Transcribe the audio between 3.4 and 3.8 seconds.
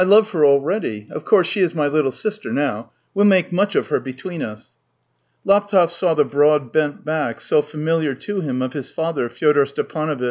much